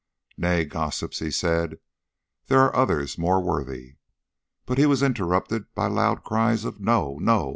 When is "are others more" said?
2.59-3.39